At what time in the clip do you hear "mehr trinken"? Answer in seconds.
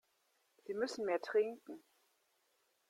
1.05-1.83